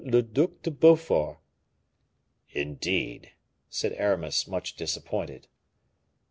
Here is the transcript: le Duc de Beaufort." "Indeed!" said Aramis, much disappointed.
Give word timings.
le 0.03 0.23
Duc 0.23 0.63
de 0.63 0.71
Beaufort." 0.71 1.37
"Indeed!" 2.53 3.33
said 3.69 3.93
Aramis, 3.93 4.45
much 4.47 4.75
disappointed. 4.75 5.47